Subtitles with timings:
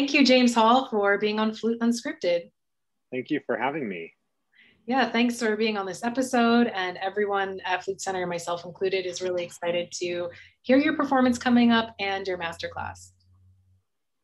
[0.00, 2.50] thank you, James Hall, for being on Flute Unscripted.
[3.12, 4.10] Thank you for having me.
[4.86, 6.68] Yeah, thanks for being on this episode.
[6.68, 10.30] And everyone at Flute Center, myself included, is really excited to
[10.62, 13.10] hear your performance coming up and your masterclass.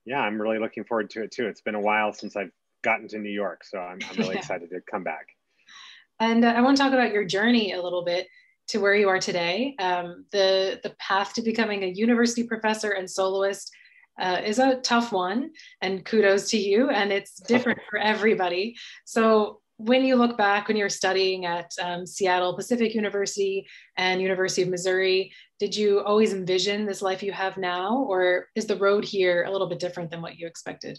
[0.06, 1.46] Yeah, I'm really looking forward to it too.
[1.46, 2.52] It's been a while since I've
[2.82, 4.38] gotten to New York, so I'm, I'm really yeah.
[4.38, 5.26] excited to come back.
[6.20, 8.28] And uh, I want to talk about your journey a little bit
[8.68, 9.76] to where you are today.
[9.78, 13.70] Um, the the path to becoming a university professor and soloist
[14.18, 16.90] uh, is a tough one, and kudos to you.
[16.90, 18.76] And it's different for everybody.
[19.04, 23.66] So when you look back when you're studying at um, Seattle Pacific University
[23.96, 28.66] and University of Missouri, did you always envision this life you have now, or is
[28.66, 30.98] the road here a little bit different than what you expected?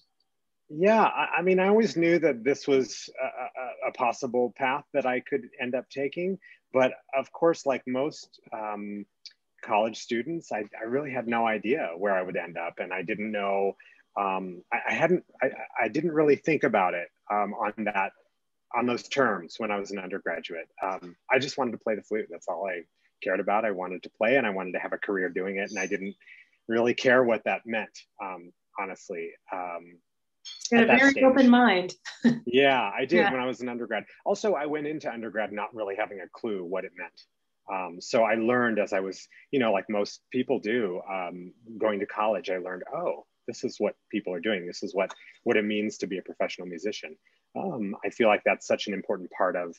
[0.69, 5.05] Yeah, I, I mean, I always knew that this was a, a, possible path that
[5.05, 6.37] I could end up taking.
[6.73, 9.05] But of course, like most um,
[9.63, 12.75] college students, I, I, really had no idea where I would end up.
[12.79, 13.75] And I didn't know,
[14.19, 15.49] um, I, I, hadn't, I,
[15.81, 18.11] I, didn't really think about it um, on that,
[18.75, 20.67] on those terms when I was an undergraduate.
[20.83, 22.27] Um, I just wanted to play the flute.
[22.29, 22.83] That's all I
[23.23, 23.65] cared about.
[23.65, 25.69] I wanted to play and I wanted to have a career doing it.
[25.69, 26.15] And I didn't
[26.67, 29.31] really care what that meant, um, honestly.
[29.51, 29.97] Um,
[30.73, 31.23] a very stage.
[31.23, 31.95] open mind.
[32.45, 33.31] yeah, I did yeah.
[33.31, 34.05] when I was an undergrad.
[34.25, 37.21] Also, I went into undergrad not really having a clue what it meant.
[37.71, 41.99] Um, so I learned as I was, you know, like most people do, um, going
[41.99, 42.49] to college.
[42.49, 44.65] I learned, oh, this is what people are doing.
[44.65, 47.15] This is what what it means to be a professional musician.
[47.57, 49.75] Um, I feel like that's such an important part of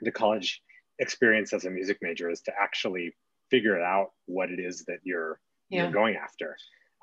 [0.00, 0.60] the college
[0.98, 3.14] experience as a music major is to actually
[3.50, 5.38] figure out what it is that you're
[5.68, 5.82] yeah.
[5.82, 6.56] you're going after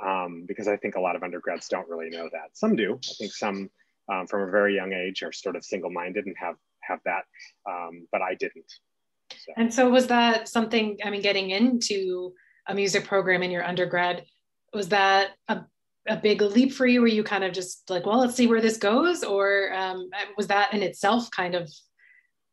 [0.04, 2.50] um, because I think a lot of undergrads don't really know that.
[2.54, 2.96] Some do.
[2.96, 3.70] I think some
[4.12, 7.26] um, from a very young age are sort of single-minded and have have that,
[7.70, 8.72] um, but I didn't.
[9.32, 9.54] So.
[9.58, 10.98] And so, was that something?
[11.04, 12.34] I mean, getting into
[12.68, 14.26] a music program in your undergrad
[14.74, 15.62] was that a,
[16.08, 17.02] a big leap for you?
[17.02, 20.48] Were you kind of just like, well, let's see where this goes, or um, was
[20.48, 21.70] that in itself kind of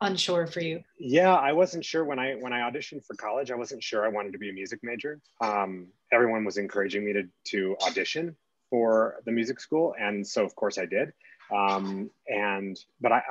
[0.00, 0.82] unsure for you?
[0.98, 3.50] Yeah, I wasn't sure when I when I auditioned for college.
[3.50, 5.20] I wasn't sure I wanted to be a music major.
[5.41, 8.36] Um, everyone was encouraging me to to audition
[8.70, 11.12] for the music school, and so of course I did.
[11.54, 13.22] Um, and but I, I,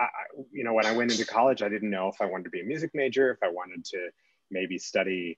[0.51, 2.61] you know, when I went into college, I didn't know if I wanted to be
[2.61, 4.09] a music major, if I wanted to
[4.49, 5.37] maybe study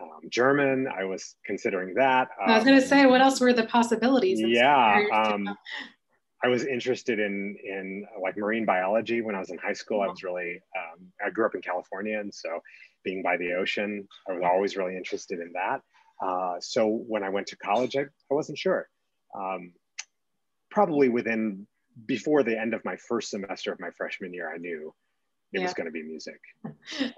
[0.00, 0.86] um, German.
[0.88, 2.28] I was considering that.
[2.44, 4.40] I was going to say, what else were the possibilities?
[4.40, 5.04] Yeah.
[5.12, 5.48] Um,
[6.42, 10.02] I was interested in in like marine biology when I was in high school.
[10.02, 12.60] I was really um, I grew up in California, and so
[13.02, 15.82] being by the ocean, I was always really interested in that.
[16.24, 18.88] Uh, so when I went to college, I, I wasn't sure.
[19.38, 19.72] Um,
[20.70, 21.66] probably within
[22.06, 24.94] before the end of my first semester of my freshman year, I knew
[25.52, 25.64] it yeah.
[25.64, 26.40] was going to be music.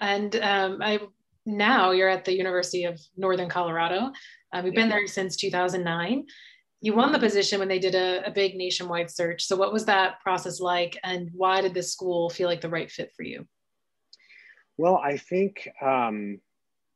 [0.00, 1.00] And um, I
[1.44, 4.12] now you're at the University of Northern Colorado.
[4.52, 4.82] Um, you've yeah.
[4.82, 6.24] been there since 2009
[6.80, 9.44] you won the position when they did a, a, big nationwide search.
[9.44, 12.90] So, what was that process like, and why did this school feel like the right
[12.90, 13.46] fit for you?
[14.76, 16.40] Well, I think um,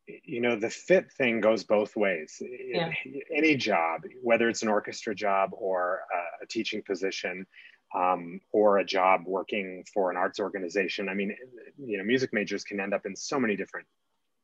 [0.07, 2.41] you know the fit thing goes both ways.
[2.41, 2.91] Yeah.
[3.35, 7.47] Any job, whether it's an orchestra job or a, a teaching position,
[7.95, 11.09] um, or a job working for an arts organization.
[11.09, 11.37] I mean,
[11.79, 13.87] you know, music majors can end up in so many different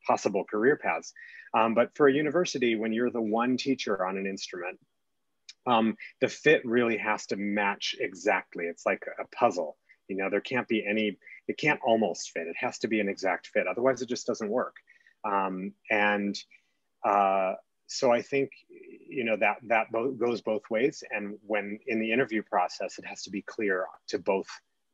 [0.07, 1.13] possible career paths.
[1.55, 4.79] Um, but for a university, when you're the one teacher on an instrument
[5.69, 8.65] um, the fit really has to match exactly.
[8.65, 9.77] It's like a puzzle.
[10.09, 12.47] You know, there can't be any, it can't almost fit.
[12.47, 13.67] It has to be an exact fit.
[13.67, 14.77] Otherwise, it just doesn't work.
[15.25, 16.39] Um, and
[17.05, 17.55] uh,
[17.87, 18.51] so I think,
[19.09, 21.03] you know, that that bo- goes both ways.
[21.11, 24.49] And when in the interview process, it has to be clear to both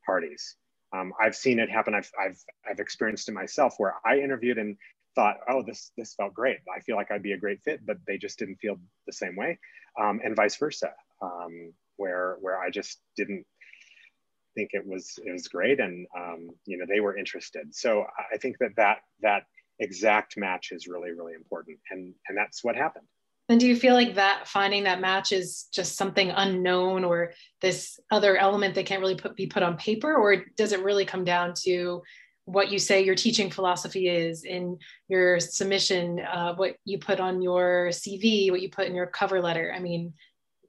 [0.07, 0.57] parties.
[0.93, 1.95] Um, I've seen it happen.
[1.95, 2.39] I've, I've,
[2.71, 4.77] I've experienced it myself where I interviewed and
[5.17, 6.59] thought, oh, this, this felt great.
[6.75, 8.77] I feel like I'd be a great fit, but they just didn't feel
[9.07, 9.59] the same way
[10.01, 10.93] um, and vice versa,
[11.23, 13.45] um, where where I just didn't
[14.55, 17.75] think it was it was great, and um, you know they were interested.
[17.75, 19.45] So I think that that that
[19.81, 23.07] exact match is really really important, and and that's what happened.
[23.51, 27.99] And do you feel like that finding that match is just something unknown, or this
[28.11, 31.25] other element that can't really put, be put on paper, or does it really come
[31.25, 32.03] down to
[32.47, 34.79] what you say your teaching philosophy is in
[35.09, 39.41] your submission, uh, what you put on your CV, what you put in your cover
[39.41, 39.73] letter.
[39.75, 40.13] I mean,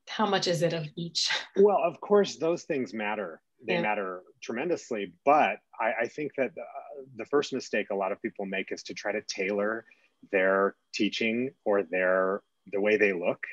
[0.07, 1.30] how much is it of each?
[1.57, 3.41] Well, of course, those things matter.
[3.65, 3.81] They yeah.
[3.81, 5.13] matter tremendously.
[5.25, 8.83] But I, I think that uh, the first mistake a lot of people make is
[8.83, 9.85] to try to tailor
[10.31, 12.41] their teaching or their
[12.71, 13.44] the way they look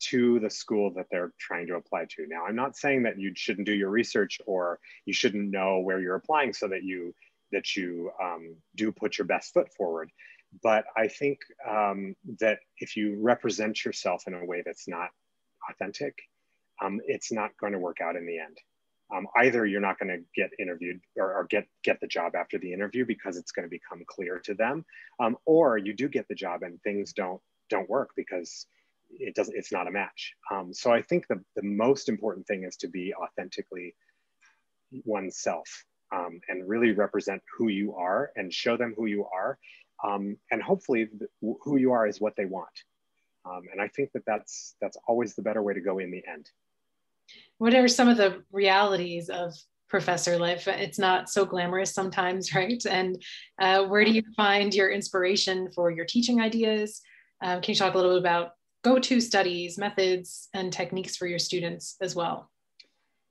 [0.00, 2.26] to the school that they're trying to apply to.
[2.26, 6.00] Now, I'm not saying that you shouldn't do your research or you shouldn't know where
[6.00, 7.14] you're applying so that you
[7.52, 10.10] that you um, do put your best foot forward.
[10.62, 11.38] But I think
[11.68, 15.10] um, that if you represent yourself in a way that's not
[15.70, 16.16] authentic,
[16.82, 18.56] um, it's not going to work out in the end.
[19.14, 22.58] Um, either you're not going to get interviewed or, or, get get the job after
[22.58, 24.84] the interview because it's going to become clear to them,
[25.18, 28.66] um, or you do get the job and things don't don't work because
[29.10, 30.34] it doesn't it's not a match.
[30.52, 33.94] Um, so I think the the most important thing is to be authentically
[35.04, 39.58] oneself um, and really represent who you are and show them who you are,
[40.04, 41.08] um, and hopefully
[41.40, 42.84] who you are is what they want.
[43.44, 46.22] Um, and I think that that's that's always the better way to go in the
[46.30, 46.48] end.
[47.60, 49.54] What are some of the realities of
[49.86, 50.66] professor life?
[50.66, 52.82] It's not so glamorous sometimes, right?
[52.86, 53.22] And
[53.60, 57.02] uh, where do you find your inspiration for your teaching ideas?
[57.42, 58.52] Um, can you talk a little bit about
[58.82, 62.50] go-to studies, methods, and techniques for your students as well?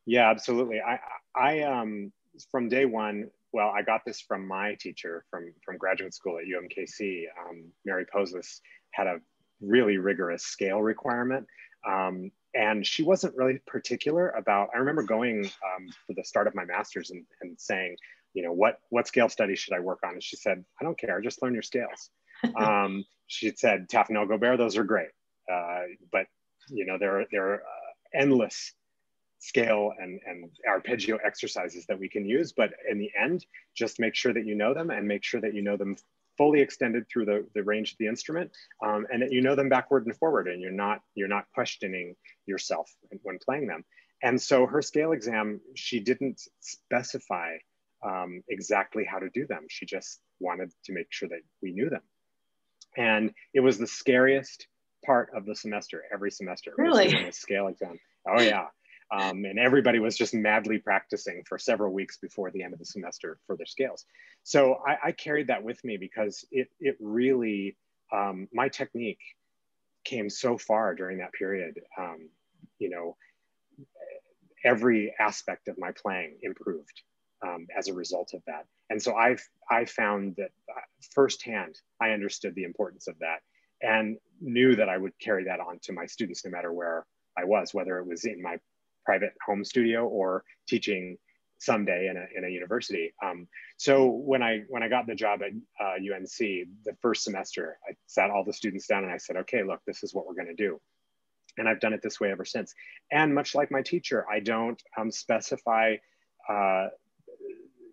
[0.05, 0.79] Yeah, absolutely.
[0.79, 0.99] I,
[1.35, 2.11] I um,
[2.51, 6.45] from day one, well, I got this from my teacher from from graduate school at
[6.45, 7.23] UMKC.
[7.49, 8.61] Um, Mary Posses
[8.91, 9.21] had a
[9.59, 11.47] really rigorous scale requirement.
[11.87, 16.55] Um, and she wasn't really particular about, I remember going um, for the start of
[16.55, 17.95] my master's and, and saying,
[18.33, 20.13] you know, what, what scale study should I work on?
[20.13, 22.09] And she said, I don't care, just learn your scales.
[22.55, 25.09] um, she said, Taffanel Gaubert, those are great.
[25.51, 25.81] Uh,
[26.11, 26.25] but,
[26.69, 28.73] you know, there, there are uh, endless
[29.39, 32.51] scale and, and arpeggio exercises that we can use.
[32.51, 33.45] But in the end,
[33.75, 35.95] just make sure that you know them and make sure that you know them
[36.39, 38.49] fully extended through the, the range of the instrument
[38.83, 42.15] um, and that you know them backward and forward and you're not you're not questioning
[42.47, 42.89] yourself
[43.23, 43.83] when playing them.
[44.23, 47.57] And so her scale exam she didn't specify
[48.03, 49.65] um, exactly how to do them.
[49.69, 52.03] She just wanted to make sure that we knew them.
[52.97, 54.65] And it was the scariest
[55.05, 56.73] part of the semester every semester.
[56.77, 57.13] Really?
[57.27, 57.99] a scale exam.
[58.25, 58.67] Oh yeah
[59.11, 62.85] um, and everybody was just madly practicing for several weeks before the end of the
[62.85, 64.05] semester for their scales.
[64.43, 67.75] So I, I carried that with me because it, it really,
[68.13, 69.21] um, my technique
[70.05, 71.79] came so far during that period.
[71.97, 72.29] Um,
[72.77, 73.17] you know,
[74.63, 77.01] every aspect of my playing improved
[77.45, 78.65] um, as a result of that.
[78.89, 80.81] And so I've, I found that uh,
[81.13, 83.39] firsthand, I understood the importance of that
[83.81, 87.05] and knew that I would carry that on to my students no matter where
[87.37, 88.57] I was, whether it was in my
[89.05, 91.17] private home studio or teaching
[91.59, 93.13] someday in a, in a university.
[93.23, 93.47] Um,
[93.77, 95.51] so when I when I got the job at
[95.83, 99.63] uh, UNC, the first semester, I sat all the students down and I said, okay,
[99.63, 100.79] look, this is what we're going to do.
[101.57, 102.73] And I've done it this way ever since.
[103.11, 105.95] And much like my teacher, I don't um, specify,
[106.47, 106.87] uh,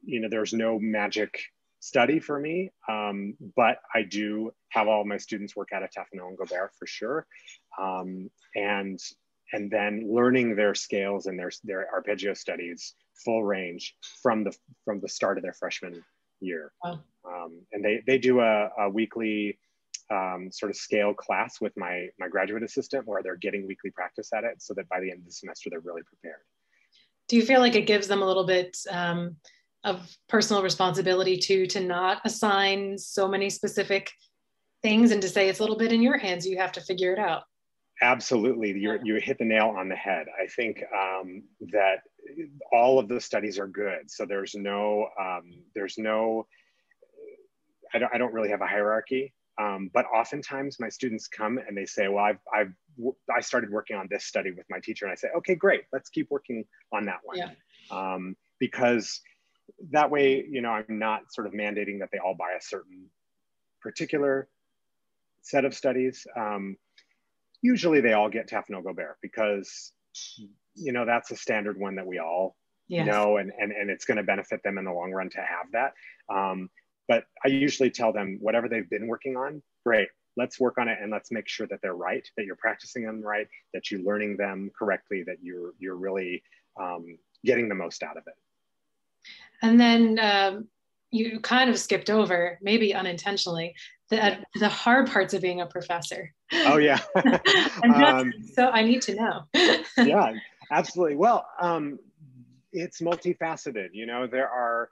[0.04, 1.40] you know, there's no magic
[1.80, 6.28] study for me, um, but I do have all my students work out of Taffanel
[6.28, 7.26] and Gaubert for sure.
[7.80, 9.00] Um, and
[9.52, 12.94] and then learning their scales and their, their arpeggio studies
[13.24, 14.54] full range from the
[14.84, 16.04] from the start of their freshman
[16.40, 16.72] year.
[16.84, 17.00] Wow.
[17.24, 19.58] Um, and they, they do a, a weekly
[20.10, 24.30] um, sort of scale class with my, my graduate assistant where they're getting weekly practice
[24.32, 26.40] at it so that by the end of the semester, they're really prepared.
[27.28, 29.36] Do you feel like it gives them a little bit um,
[29.82, 34.12] of personal responsibility to, to not assign so many specific
[34.82, 37.12] things and to say it's a little bit in your hands, you have to figure
[37.12, 37.42] it out?
[38.02, 40.26] Absolutely, you you hit the nail on the head.
[40.42, 42.00] I think um, that
[42.72, 44.10] all of the studies are good.
[44.10, 46.46] So there's no um, there's no
[47.94, 49.32] I don't I don't really have a hierarchy.
[49.58, 52.72] Um, but oftentimes my students come and they say, well, I've, I've,
[53.34, 55.06] I started working on this study with my teacher.
[55.06, 55.84] And I say, okay, great.
[55.92, 57.38] Let's keep working on that one.
[57.38, 57.50] Yeah.
[57.90, 59.20] Um, because
[59.92, 63.06] that way, you know, I'm not sort of mandating that they all buy a certain
[63.80, 64.48] particular
[65.40, 66.26] set of studies.
[66.36, 66.76] Um,
[67.62, 69.92] usually they all get Taffanel Gaubert because
[70.74, 72.56] you know that's a standard one that we all
[72.88, 73.06] yes.
[73.06, 75.66] know and, and and it's going to benefit them in the long run to have
[75.72, 75.92] that
[76.34, 76.70] um,
[77.08, 80.98] but i usually tell them whatever they've been working on great let's work on it
[81.00, 84.36] and let's make sure that they're right that you're practicing them right that you're learning
[84.36, 86.42] them correctly that you're you're really
[86.80, 88.34] um, getting the most out of it
[89.62, 90.68] and then um,
[91.16, 93.74] you kind of skipped over maybe unintentionally
[94.10, 96.32] the, the hard parts of being a professor.
[96.52, 97.00] Oh yeah.
[97.94, 99.42] um, so I need to know.
[99.98, 100.32] yeah,
[100.70, 101.16] absolutely.
[101.16, 101.98] Well, um,
[102.72, 103.88] it's multifaceted.
[103.92, 104.88] You know, there are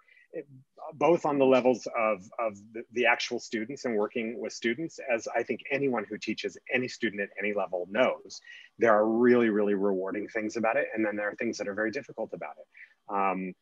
[0.94, 5.26] both on the levels of, of the, the, actual students and working with students, as
[5.34, 8.40] I think anyone who teaches any student at any level knows,
[8.78, 10.88] there are really, really rewarding things about it.
[10.94, 13.14] And then there are things that are very difficult about it.
[13.14, 13.54] Um,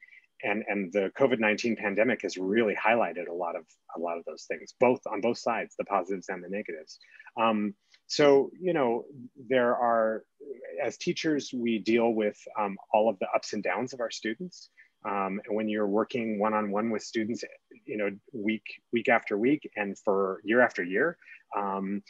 [0.43, 3.65] and and the covid-19 pandemic has really highlighted a lot of
[3.97, 6.99] a lot of those things both on both sides the positives and the negatives.
[7.41, 7.75] Um,
[8.07, 9.05] so you know
[9.49, 10.25] there are
[10.83, 14.71] as teachers we deal with um, all of the ups and downs of our students.
[15.05, 17.43] Um, and when you're working one-on-one with students
[17.87, 21.17] you know week week after week and for year after year
[21.57, 22.03] um,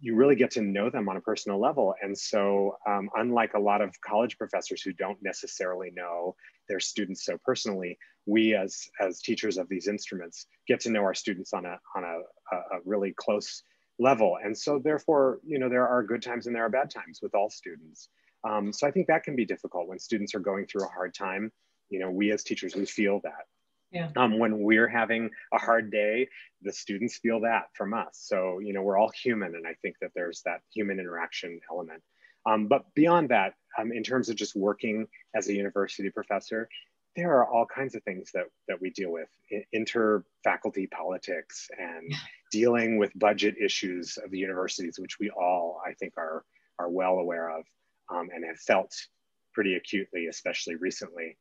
[0.00, 1.94] you really get to know them on a personal level.
[2.02, 6.36] And so um, unlike a lot of college professors who don't necessarily know
[6.68, 11.14] their students so personally we as as teachers of these instruments get to know our
[11.14, 13.62] students on a on a, a really close
[13.98, 14.38] level.
[14.42, 17.34] And so therefore you know there are good times and there are bad times with
[17.34, 18.08] all students.
[18.42, 21.14] Um, so i think that can be difficult when students are going through a hard
[21.14, 21.50] time.
[21.88, 23.46] You know we as teachers we feel that
[23.90, 24.08] yeah.
[24.16, 26.28] Um, when we're having a hard day,
[26.62, 28.10] the students feel that from us.
[28.12, 29.54] So, you know, we're all human.
[29.54, 32.02] And I think that there's that human interaction element.
[32.46, 36.68] Um, but beyond that, um, in terms of just working as a university professor,
[37.16, 39.28] there are all kinds of things that, that we deal with
[39.72, 42.14] inter-faculty politics and
[42.52, 46.44] dealing with budget issues of the universities, which we all, I think, are,
[46.78, 47.64] are well aware of
[48.10, 48.94] um, and have felt
[49.52, 51.36] pretty acutely, especially recently.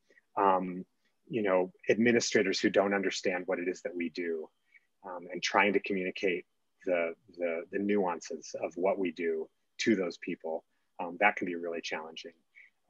[1.30, 4.50] You know, administrators who don't understand what it is that we do
[5.06, 6.46] um, and trying to communicate
[6.86, 9.48] the, the, the, nuances of what we do
[9.80, 10.64] to those people,
[11.00, 12.32] um, that can be really challenging.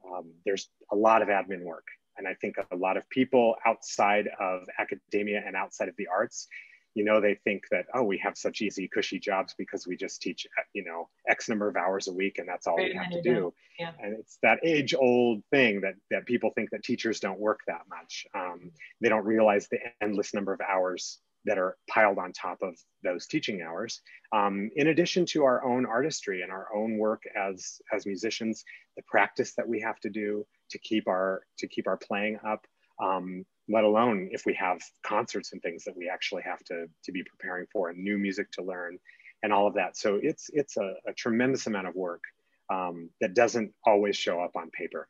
[0.06, 1.86] Um, there's a lot of admin work.
[2.16, 6.48] And I think a lot of people outside of academia and outside of the arts
[6.94, 10.20] you know they think that oh we have such easy cushy jobs because we just
[10.20, 13.22] teach you know x number of hours a week and that's all we have to
[13.22, 13.52] do.
[13.78, 13.92] yeah.
[14.00, 17.82] and it's that age old thing that that people think that teachers don't work that
[17.88, 18.26] much.
[18.34, 18.70] Um,
[19.00, 23.26] they don't realize the endless number of hours that are piled on top of those
[23.26, 24.02] teaching hours.
[24.32, 28.64] Um, in addition to our own artistry and our own work as as musicians
[28.96, 32.66] the practice that we have to do to keep our to keep our playing up
[33.02, 37.12] um, let alone if we have concerts and things that we actually have to, to
[37.12, 38.98] be preparing for and new music to learn
[39.42, 39.96] and all of that.
[39.96, 42.22] So it's, it's a, a tremendous amount of work
[42.68, 45.08] um, that doesn't always show up on paper.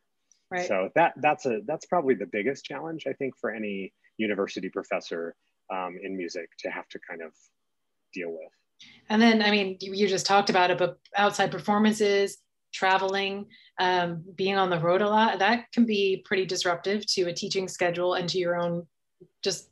[0.51, 0.67] Right.
[0.69, 5.35] So that, that's, a, that's probably the biggest challenge, I think, for any university professor
[5.73, 7.33] um, in music to have to kind of
[8.13, 8.53] deal with.
[9.09, 12.39] And then, I mean, you, you just talked about it, but outside performances,
[12.73, 13.47] traveling,
[13.79, 17.69] um, being on the road a lot, that can be pretty disruptive to a teaching
[17.69, 18.87] schedule and to your own
[19.43, 19.69] just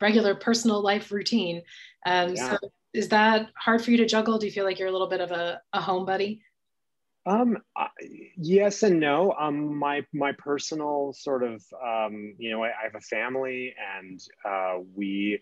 [0.00, 1.62] regular personal life routine.
[2.06, 2.50] Um, yeah.
[2.50, 4.38] So is that hard for you to juggle?
[4.38, 6.40] Do you feel like you're a little bit of a, a homebody?
[7.26, 7.86] Um, uh,
[8.36, 9.32] yes and no.
[9.38, 14.20] Um, my my personal sort of um, you know I, I have a family and
[14.48, 15.38] uh, we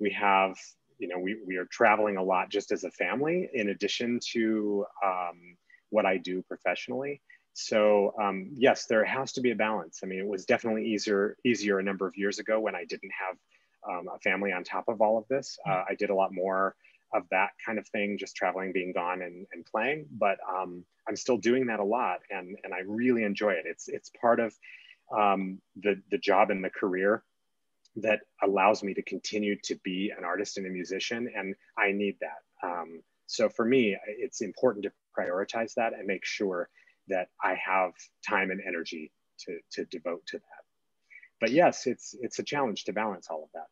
[0.00, 0.56] we have
[0.98, 4.84] you know we we are traveling a lot just as a family in addition to
[5.04, 5.56] um,
[5.90, 7.20] what I do professionally.
[7.52, 10.00] So um, yes, there has to be a balance.
[10.02, 13.10] I mean, it was definitely easier easier a number of years ago when I didn't
[13.10, 13.36] have
[13.88, 15.58] um, a family on top of all of this.
[15.66, 16.74] Uh, I did a lot more
[17.12, 20.06] of that kind of thing, just traveling, being gone, and, and playing.
[20.12, 23.64] But um, I'm still doing that a lot, and and I really enjoy it.
[23.66, 24.54] It's it's part of
[25.16, 27.24] um, the the job and the career
[27.96, 32.16] that allows me to continue to be an artist and a musician, and I need
[32.20, 32.66] that.
[32.66, 36.68] Um, so for me, it's important to prioritize that and make sure
[37.08, 37.92] that I have
[38.28, 40.64] time and energy to, to devote to that.
[41.40, 43.66] But yes, it's it's a challenge to balance all of that.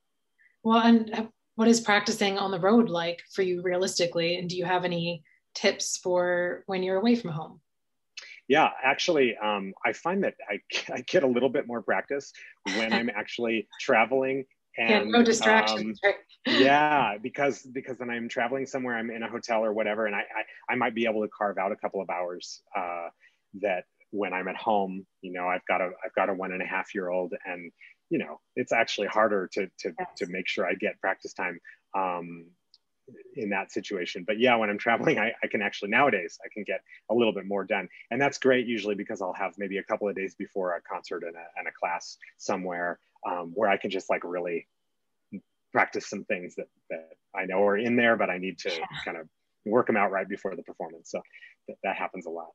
[0.63, 4.39] Well, and what is practicing on the road like for you realistically?
[4.39, 5.23] And do you have any
[5.55, 7.61] tips for when you're away from home?
[8.49, 10.61] Yeah, actually, um, I find that I,
[10.93, 12.33] I get a little bit more practice
[12.77, 14.45] when I'm actually traveling
[14.77, 16.01] and yeah, no distractions.
[16.05, 16.13] Um,
[16.47, 20.21] yeah, because because when I'm traveling somewhere, I'm in a hotel or whatever, and I
[20.21, 23.09] I, I might be able to carve out a couple of hours uh,
[23.63, 26.63] that when I'm at home, you know, I've got a I've got a one and
[26.63, 27.71] a half year old, and
[28.11, 30.09] you know, it's actually harder to to yes.
[30.19, 31.59] to make sure I get practice time
[31.97, 32.47] um,
[33.37, 34.25] in that situation.
[34.27, 37.33] But yeah, when I'm traveling, I, I can actually nowadays I can get a little
[37.33, 40.35] bit more done, and that's great usually because I'll have maybe a couple of days
[40.35, 44.23] before a concert and a, and a class somewhere um, where I can just like
[44.25, 44.67] really
[45.73, 48.71] practice some things that, that I know are in there, but I need to
[49.05, 49.29] kind of
[49.65, 51.11] work them out right before the performance.
[51.11, 51.21] So
[51.69, 52.49] that, that happens a lot.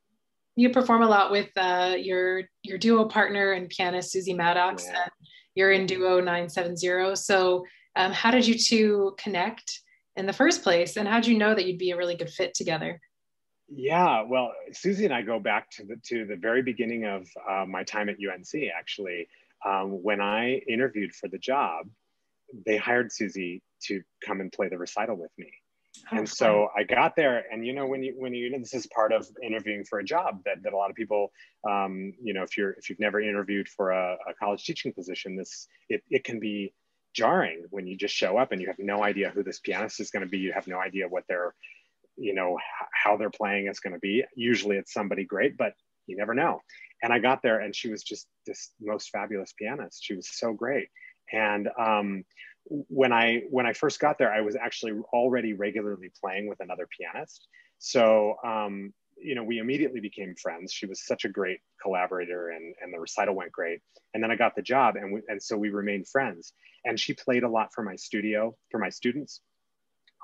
[0.55, 4.85] You perform a lot with uh, your your duo partner and pianist Susie Maddox.
[4.87, 5.07] Yeah.
[5.55, 7.15] you're in duo 970.
[7.15, 9.81] So um, how did you two connect
[10.15, 12.29] in the first place, and how did you know that you'd be a really good
[12.29, 12.99] fit together?
[13.67, 17.65] Yeah, well, Susie and I go back to the to the very beginning of uh,
[17.65, 18.63] my time at UNC.
[18.77, 19.27] Actually,
[19.65, 21.87] um, when I interviewed for the job,
[22.65, 25.51] they hired Susie to come and play the recital with me.
[26.11, 28.59] Oh, and so I got there, and you know, when you when you, you know,
[28.59, 31.31] this is part of interviewing for a job that, that a lot of people,
[31.69, 35.35] um, you know, if you're if you've never interviewed for a, a college teaching position,
[35.35, 36.73] this it, it can be
[37.13, 40.11] jarring when you just show up and you have no idea who this pianist is
[40.11, 40.39] going to be.
[40.39, 41.53] You have no idea what their,
[42.17, 42.57] you know,
[42.93, 44.23] how they're playing is going to be.
[44.35, 45.73] Usually it's somebody great, but
[46.07, 46.61] you never know.
[47.01, 50.03] And I got there, and she was just this most fabulous pianist.
[50.03, 50.87] She was so great.
[51.31, 52.23] And um,
[52.65, 56.87] when I when I first got there, I was actually already regularly playing with another
[56.97, 57.47] pianist.
[57.79, 60.71] So um, you know, we immediately became friends.
[60.73, 63.81] She was such a great collaborator, and and the recital went great.
[64.13, 66.53] And then I got the job, and we, and so we remained friends.
[66.85, 69.41] And she played a lot for my studio for my students.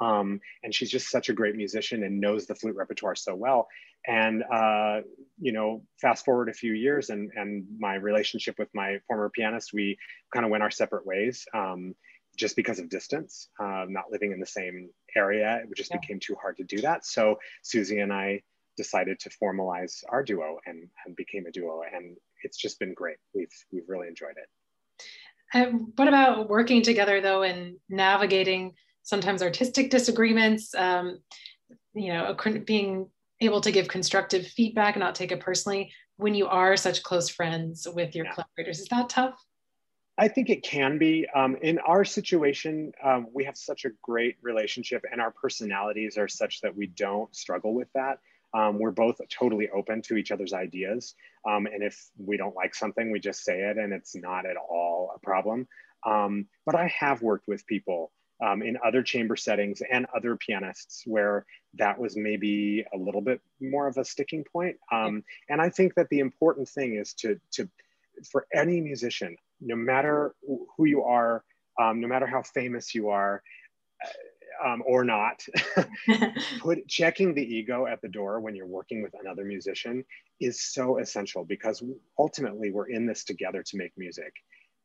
[0.01, 3.67] Um, and she's just such a great musician and knows the flute repertoire so well.
[4.08, 5.01] And uh,
[5.39, 9.72] you know, fast forward a few years, and and my relationship with my former pianist,
[9.74, 9.98] we
[10.34, 11.46] kind of went our separate ways.
[11.53, 11.96] Um,
[12.38, 15.98] just because of distance, uh, not living in the same area, it just yeah.
[16.00, 17.05] became too hard to do that.
[17.05, 18.41] So Susie and I
[18.83, 21.81] decided to formalize our duo and, and became a duo.
[21.93, 23.17] And it's just been great.
[23.36, 25.03] We've, we've really enjoyed it.
[25.53, 31.19] And what about working together though and navigating sometimes artistic disagreements, um,
[31.93, 33.09] you know, being
[33.41, 37.27] able to give constructive feedback and not take it personally when you are such close
[37.27, 38.33] friends with your yeah.
[38.33, 38.79] collaborators?
[38.79, 39.36] Is that tough?
[40.19, 41.25] I think it can be.
[41.33, 46.27] Um, in our situation, um, we have such a great relationship, and our personalities are
[46.27, 48.19] such that we don't struggle with that.
[48.53, 51.15] Um, we're both totally open to each other's ideas.
[51.47, 54.57] Um, and if we don't like something, we just say it and it's not at
[54.57, 55.67] all a problem.
[56.05, 58.11] Um, but I have worked with people
[58.43, 63.41] um, in other chamber settings and other pianists where that was maybe a little bit
[63.59, 64.77] more of a sticking point.
[64.91, 67.69] Um, and I think that the important thing is to, to
[68.31, 71.43] for any musician, no matter who you are,
[71.79, 73.43] um, no matter how famous you are,
[74.63, 75.45] um, or not,
[76.59, 80.03] put checking the ego at the door when you're working with another musician
[80.39, 81.83] is so essential because
[82.17, 84.33] ultimately we're in this together to make music.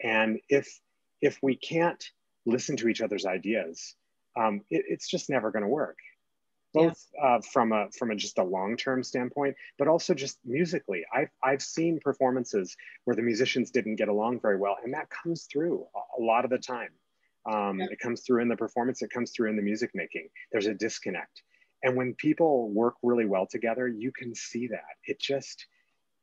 [0.02, 0.80] And if
[1.20, 2.04] if we can't
[2.44, 3.94] listen to each other's ideas,
[4.36, 5.98] um, it, it's just never going to work.
[6.72, 7.36] Both yeah.
[7.36, 11.04] uh, from a from a just a long term standpoint, but also just musically.
[11.14, 15.44] I've I've seen performances where the musicians didn't get along very well, and that comes
[15.44, 15.86] through
[16.18, 16.90] a lot of the time.
[17.46, 17.86] Um, yeah.
[17.90, 20.28] It comes through in the performance, it comes through in the music making.
[20.52, 21.42] There's a disconnect.
[21.82, 24.96] And when people work really well together, you can see that.
[25.04, 25.66] It just,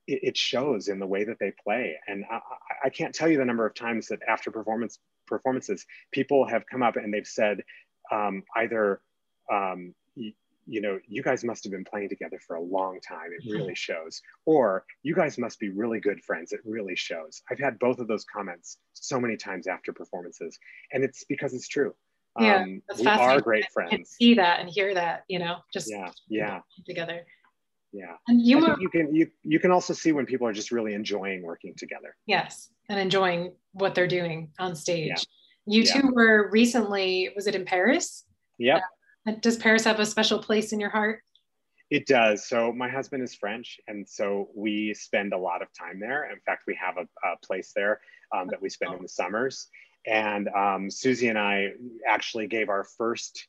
[0.07, 1.97] it, it shows in the way that they play.
[2.07, 2.39] And I,
[2.85, 6.81] I, can't tell you the number of times that after performance performances, people have come
[6.81, 7.63] up and they've said
[8.11, 9.01] um, either
[9.51, 9.93] um,
[10.65, 13.31] you know, you guys must have been playing together for a long time.
[13.37, 14.21] It really shows.
[14.45, 16.53] Or you guys must be really good friends.
[16.53, 17.41] It really shows.
[17.49, 20.57] I've had both of those comments so many times after performances,
[20.93, 21.93] and it's because it's true.
[22.39, 24.11] Yeah, um, we are great friends.
[24.11, 27.25] see that and hear that, you know, just yeah, yeah, together.
[27.91, 30.71] Yeah, and you were, you can you you can also see when people are just
[30.71, 32.15] really enjoying working together.
[32.25, 35.09] Yes, and enjoying what they're doing on stage.
[35.09, 35.15] Yeah.
[35.65, 36.01] You yeah.
[36.01, 37.31] two were recently.
[37.35, 38.23] Was it in Paris?
[38.59, 38.77] Yep.
[38.77, 38.81] Uh,
[39.41, 41.21] does Paris have a special place in your heart?
[41.89, 42.47] It does.
[42.47, 46.31] So my husband is French, and so we spend a lot of time there.
[46.31, 47.99] In fact, we have a, a place there
[48.33, 49.67] um, that we spend in the summers.
[50.07, 51.73] And um, Susie and I
[52.07, 53.45] actually gave our first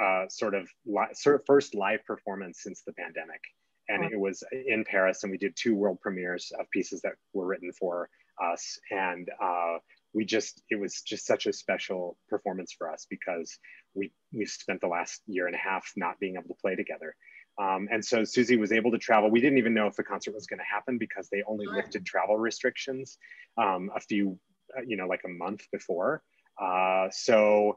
[0.00, 3.40] uh, sort of li- sort of first live performance since the pandemic,
[3.88, 5.24] and it was in Paris.
[5.24, 8.08] And we did two world premieres of pieces that were written for
[8.42, 9.78] us, and uh,
[10.14, 13.58] we just it was just such a special performance for us because
[13.94, 17.14] we we spent the last year and a half not being able to play together.
[17.60, 19.30] Um, and so Susie was able to travel.
[19.30, 22.06] We didn't even know if the concert was going to happen because they only lifted
[22.06, 23.18] travel restrictions
[23.58, 24.38] um, a few,
[24.76, 26.22] uh, you know, like a month before.
[26.60, 27.76] Uh, so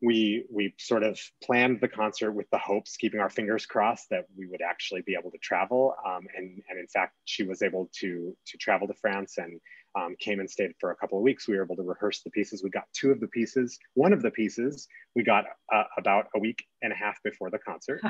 [0.00, 4.26] we we sort of planned the concert with the hopes, keeping our fingers crossed that
[4.36, 5.94] we would actually be able to travel.
[6.06, 9.60] Um, and and in fact, she was able to to travel to France and
[9.96, 11.48] um, came and stayed for a couple of weeks.
[11.48, 12.62] We were able to rehearse the pieces.
[12.62, 13.78] We got two of the pieces.
[13.94, 17.58] One of the pieces we got uh, about a week and a half before the
[17.58, 18.00] concert,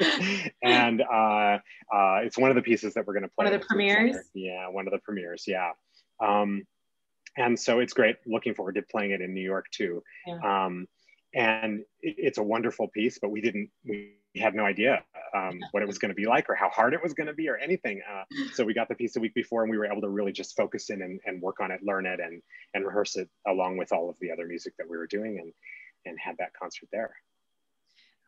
[0.62, 1.58] and uh,
[1.94, 3.44] uh, it's one of the pieces that we're going to play.
[3.44, 4.16] One of the premieres.
[4.34, 5.44] Yeah, one of the premieres.
[5.46, 5.70] Yeah.
[6.20, 6.64] Um,
[7.36, 8.16] and so it's great.
[8.26, 10.02] Looking forward to playing it in New York too.
[10.26, 10.66] Yeah.
[10.66, 10.86] Um,
[11.34, 13.70] and it, it's a wonderful piece, but we didn't.
[13.84, 15.02] We had no idea
[15.34, 17.32] um, what it was going to be like or how hard it was going to
[17.32, 18.00] be or anything.
[18.08, 20.32] Uh, so we got the piece a week before and we were able to really
[20.32, 22.42] just focus in and, and work on it, learn it, and
[22.74, 25.52] and rehearse it along with all of the other music that we were doing, and
[26.06, 27.14] and had that concert there.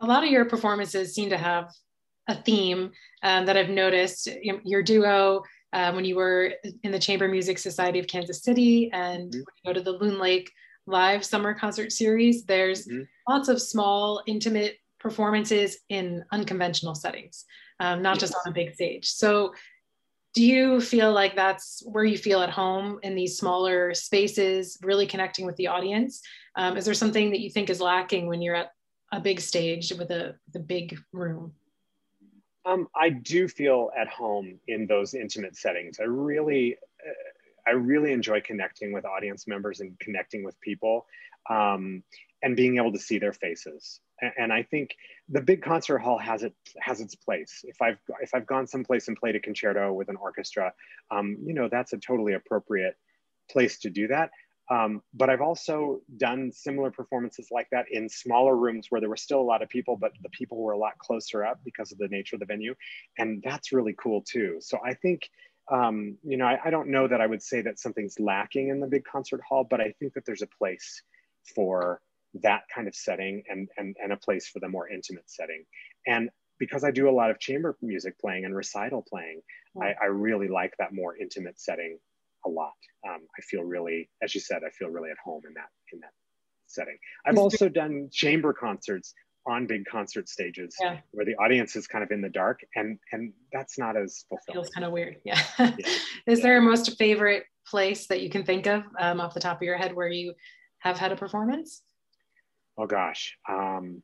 [0.01, 1.71] A lot of your performances seem to have
[2.29, 2.91] a theme
[3.23, 4.29] um, that I've noticed.
[4.43, 9.31] Your duo um, when you were in the Chamber Music Society of Kansas City, and
[9.31, 9.39] mm-hmm.
[9.39, 10.51] when you go to the Loon Lake
[10.87, 13.03] live summer concert series, there's mm-hmm.
[13.29, 17.45] lots of small, intimate performances in unconventional settings,
[17.81, 18.21] um, not yes.
[18.21, 19.09] just on a big stage.
[19.09, 19.55] So,
[20.35, 25.07] do you feel like that's where you feel at home in these smaller spaces, really
[25.07, 26.23] connecting with the audience?
[26.57, 28.73] Um, is there something that you think is lacking when you're at
[29.13, 31.53] a big stage with a, the big room?
[32.65, 35.99] Um, I do feel at home in those intimate settings.
[36.01, 37.13] I really, uh,
[37.67, 41.07] I really enjoy connecting with audience members and connecting with people
[41.51, 42.03] um,
[42.43, 44.01] and being able to see their faces.
[44.21, 44.91] And, and, I think
[45.29, 47.65] the big concert hall has it has its place.
[47.65, 50.73] If I've if I've gone someplace and played a concerto with an orchestra,
[51.11, 52.97] um, you know that's a totally appropriate
[53.51, 54.31] place to do that.
[54.71, 59.17] Um, but I've also done similar performances like that in smaller rooms where there were
[59.17, 61.99] still a lot of people, but the people were a lot closer up because of
[61.99, 62.75] the nature of the venue.
[63.19, 64.59] And that's really cool too.
[64.61, 65.29] So I think,
[65.73, 68.79] um, you know, I, I, don't know that I would say that something's lacking in
[68.79, 71.03] the big concert hall, but I think that there's a place
[71.55, 72.01] for
[72.43, 75.65] that kind of setting and, and, and a place for the more intimate setting.
[76.07, 79.41] And because I do a lot of chamber music playing and recital playing,
[79.81, 81.99] I, I really like that more intimate setting
[82.45, 82.73] a lot.
[83.09, 86.01] Um, I feel really, as you said, I feel really at home in that in
[86.01, 86.13] that
[86.67, 86.99] setting.
[87.27, 89.15] I've also done chamber concerts
[89.47, 90.99] on big concert stages yeah.
[91.13, 94.65] where the audience is kind of in the dark, and and that's not as fulfilling.
[94.65, 95.17] Feels kind of weird.
[95.25, 95.41] Yeah.
[95.59, 95.75] yeah.
[96.27, 99.59] is there a most favorite place that you can think of um, off the top
[99.59, 100.35] of your head where you
[100.79, 101.83] have had a performance?
[102.79, 103.37] Oh gosh.
[103.49, 104.03] Um,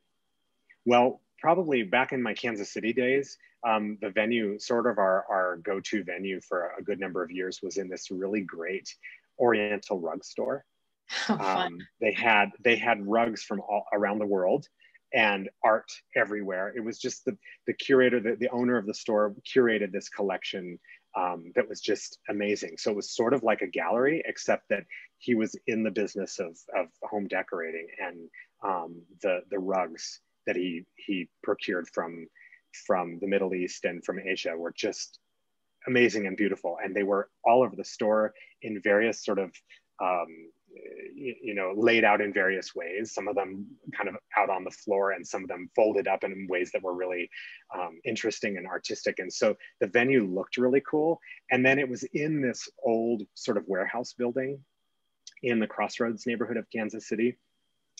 [0.85, 5.57] well, probably back in my Kansas City days, um, the venue, sort of our, our
[5.57, 8.93] go to venue for a good number of years, was in this really great
[9.39, 10.65] Oriental rug store.
[11.27, 14.67] Oh, um, they had they had rugs from all around the world
[15.13, 16.73] and art everywhere.
[16.75, 20.79] It was just the the curator, the, the owner of the store curated this collection
[21.15, 22.77] um, that was just amazing.
[22.77, 24.83] So it was sort of like a gallery, except that
[25.17, 28.29] he was in the business of, of home decorating and
[28.63, 32.27] um, the the rugs that he he procured from
[32.85, 35.19] from the Middle East and from Asia were just
[35.87, 36.77] amazing and beautiful.
[36.83, 39.51] And they were all over the store in various sort of,
[40.01, 40.51] um,
[41.15, 43.13] you, know, laid out in various ways.
[43.13, 46.23] Some of them kind of out on the floor and some of them folded up
[46.23, 47.29] in ways that were really
[47.73, 49.19] um, interesting and artistic.
[49.19, 51.19] And so the venue looked really cool.
[51.51, 54.59] And then it was in this old sort of warehouse building
[55.43, 57.37] in the Crossroads neighborhood of Kansas City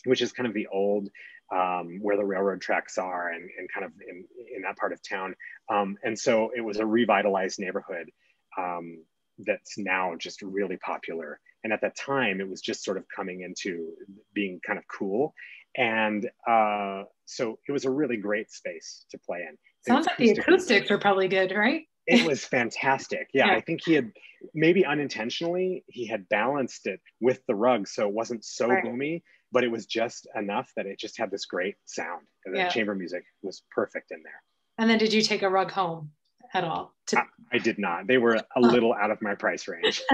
[0.04, 1.08] which is kind of the old
[1.52, 5.00] um, where the railroad tracks are and, and kind of in, in that part of
[5.02, 5.34] town.
[5.68, 8.10] Um, and so it was a revitalized neighborhood
[8.56, 9.04] um,
[9.38, 11.40] that's now just really popular.
[11.64, 13.92] And at that time, it was just sort of coming into
[14.34, 15.34] being kind of cool.
[15.76, 19.56] And uh, so it was a really great space to play in.
[19.86, 21.84] Sounds like the acoustics were probably good, right?
[22.06, 23.28] it was fantastic.
[23.32, 24.12] Yeah, yeah, I think he had
[24.54, 28.84] maybe unintentionally he had balanced it with the rug so it wasn't so right.
[28.84, 32.26] boomy, but it was just enough that it just had this great sound.
[32.44, 32.68] And the yeah.
[32.68, 34.42] chamber music was perfect in there.
[34.78, 36.10] And then did you take a rug home
[36.54, 36.94] at all?
[37.08, 38.06] To- I, I, did not.
[38.06, 40.02] They were a little out of my price range.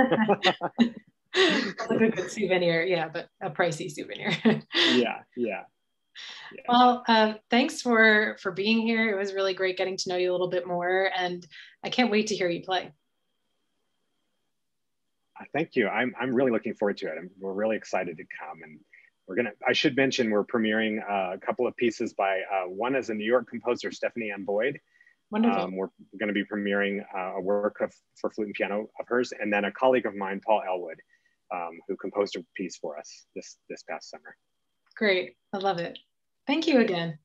[1.35, 4.33] like a good souvenir, yeah, but a pricey souvenir.
[4.75, 5.63] yeah, yeah.
[6.55, 6.63] Yeah.
[6.69, 9.11] Well, uh, thanks for for being here.
[9.11, 11.47] It was really great getting to know you a little bit more, and
[11.85, 12.91] I can't wait to hear you play.
[15.39, 15.89] Uh, thank you.
[15.89, 17.15] I'm I'm really looking forward to it.
[17.19, 18.81] I'm, we're really excited to come, and
[19.27, 19.53] we're gonna.
[19.67, 23.15] I should mention we're premiering uh, a couple of pieces by uh, one is a
[23.15, 24.81] New York composer, Stephanie Ann Boyd.
[25.31, 25.61] Wonderful.
[25.61, 29.07] Um, we're going to be premiering uh, a work of, for flute and piano of
[29.09, 31.01] hers, and then a colleague of mine, Paul Elwood,
[31.55, 34.37] um, who composed a piece for us this this past summer.
[34.97, 35.37] Great.
[35.53, 35.99] I love it.
[36.47, 37.19] Thank you again.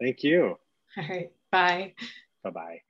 [0.00, 0.56] Thank you.
[0.96, 1.30] All right.
[1.50, 1.94] Bye.
[2.42, 2.85] Bye bye.